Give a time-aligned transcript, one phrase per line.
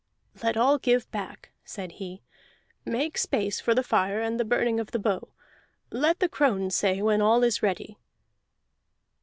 [0.41, 2.23] "Let all give back," said he.
[2.85, 5.27] "Make space for the fire and the burning of the bow.
[5.91, 7.99] Let the crone say when all is ready."